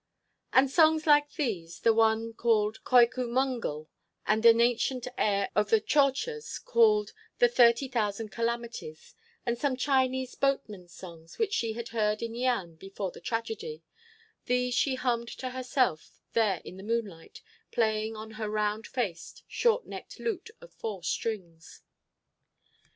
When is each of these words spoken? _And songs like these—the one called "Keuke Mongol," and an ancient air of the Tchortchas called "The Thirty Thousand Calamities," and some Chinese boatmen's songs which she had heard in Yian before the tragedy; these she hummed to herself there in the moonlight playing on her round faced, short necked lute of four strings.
_And 0.51 0.71
songs 0.71 1.05
like 1.05 1.31
these—the 1.33 1.93
one 1.93 2.33
called 2.33 2.83
"Keuke 2.83 3.29
Mongol," 3.29 3.87
and 4.25 4.43
an 4.47 4.59
ancient 4.59 5.07
air 5.15 5.49
of 5.55 5.69
the 5.69 5.79
Tchortchas 5.79 6.57
called 6.57 7.13
"The 7.37 7.47
Thirty 7.47 7.87
Thousand 7.87 8.29
Calamities," 8.29 9.13
and 9.45 9.59
some 9.59 9.77
Chinese 9.77 10.33
boatmen's 10.33 10.91
songs 10.91 11.37
which 11.37 11.53
she 11.53 11.73
had 11.73 11.89
heard 11.89 12.23
in 12.23 12.33
Yian 12.33 12.79
before 12.79 13.11
the 13.11 13.21
tragedy; 13.21 13.83
these 14.47 14.73
she 14.73 14.95
hummed 14.95 15.29
to 15.37 15.51
herself 15.51 16.19
there 16.33 16.61
in 16.65 16.77
the 16.77 16.81
moonlight 16.83 17.43
playing 17.71 18.15
on 18.15 18.31
her 18.31 18.49
round 18.49 18.87
faced, 18.87 19.43
short 19.47 19.85
necked 19.85 20.19
lute 20.19 20.49
of 20.61 20.73
four 20.73 21.03
strings. 21.03 21.83